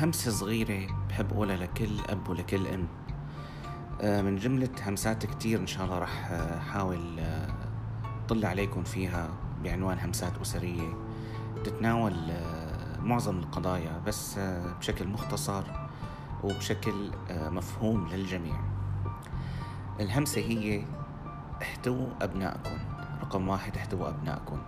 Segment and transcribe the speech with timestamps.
[0.00, 2.88] همسة صغيرة بحب أقولها لكل أب ولكل أم.
[4.00, 7.54] آه، من جملة همسات كتير إن شاء الله رح أحاول آه،
[8.28, 9.28] طلع عليكم فيها
[9.64, 10.94] بعنوان همسات أسرية.
[11.64, 14.38] تتناول آه، معظم القضايا بس
[14.78, 15.64] بشكل مختصر
[16.44, 18.60] وبشكل مفهوم للجميع.
[20.00, 20.84] الهمسة هي
[21.62, 22.78] احتووا أبنائكم.
[23.22, 24.58] رقم واحد احتووا أبنائكم.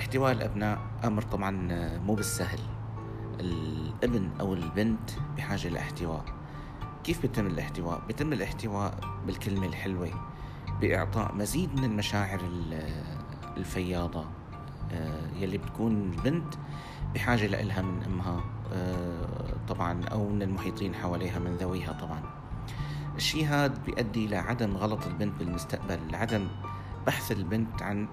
[0.00, 1.50] احتواء الأبناء أمر طبعا
[1.98, 2.60] مو بالسهل.
[3.42, 6.24] الابن أو البنت بحاجة لإحتواء.
[7.04, 10.10] كيف بيتم الاحتواء؟ بيتم الاحتواء بالكلمة الحلوة
[10.80, 12.40] بإعطاء مزيد من المشاعر
[13.56, 14.24] الفياضة.
[14.92, 16.54] آه، يلي بتكون البنت
[17.14, 22.22] بحاجة لإلها من أمها آه، طبعا أو من المحيطين حواليها من ذويها طبعا.
[23.16, 26.48] الشيء هذا بيؤدي لعدم غلط البنت بالمستقبل لعدم
[27.06, 28.08] بحث البنت عن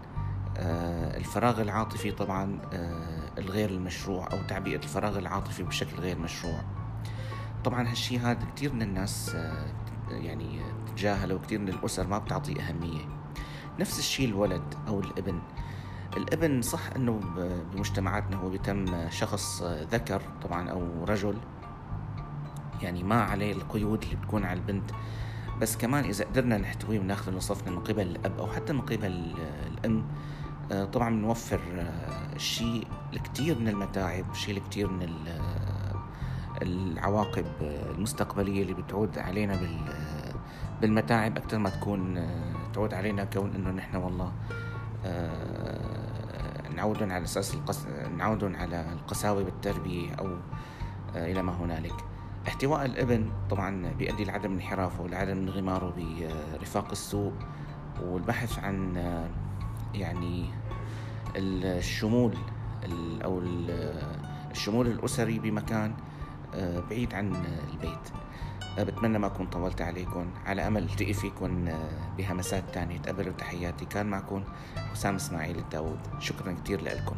[1.17, 2.59] الفراغ العاطفي طبعا
[3.37, 6.61] الغير المشروع أو تعبئة الفراغ العاطفي بشكل غير مشروع.
[7.63, 9.65] طبعا هالشي هذا كثير من الناس آه،
[10.09, 13.01] يعني تتجاهله وكثير من الأسر ما بتعطيه أهمية.
[13.79, 15.39] نفس الشيء الولد أو الابن.
[16.17, 17.19] الابن صح إنه
[17.73, 21.37] بمجتمعاتنا هو بيتم شخص ذكر طبعا أو رجل.
[22.81, 24.91] يعني ما عليه القيود اللي بتكون على البنت.
[25.61, 29.35] بس كمان إذا قدرنا نحتويه وناخذه لصفنا من قبل الأب أو حتى من قبل
[29.67, 30.03] الأم آه،
[30.69, 35.09] طبعا بنوفر آه، شيء الكثير من المتاعب شيء الكثير من
[36.61, 39.59] العواقب المستقبلية اللي بتعود علينا
[40.81, 42.27] بالمتاعب أكثر ما تكون
[42.73, 44.31] تعود علينا كون إنه نحن والله
[45.05, 47.87] آه، نعودهم على أساس القس...
[48.17, 50.27] نعودهم على القساوة بالتربية أو
[51.15, 51.95] آه، إلى ما هنالك.
[52.47, 55.93] احتواء الإبن طبعا بيؤدي لعدم انحرافه لعدم انغماره
[56.53, 57.33] برفاق السوء
[58.01, 59.29] والبحث عن آه،
[59.93, 60.45] يعني
[61.35, 62.37] الشمول
[63.23, 63.41] أو
[64.51, 65.93] الشمول الأسري بمكان
[66.55, 67.35] آه، بعيد عن
[67.73, 68.09] البيت.
[68.79, 72.97] آه، بتمنى ما أكون طولت عليكم على أمل التقي فيكم آه، بهمسات تانية.
[72.97, 73.85] تقبلوا تحياتي.
[73.85, 74.43] كان معكم
[74.91, 77.15] حسام إسماعيل الداود شكرا كتير لكم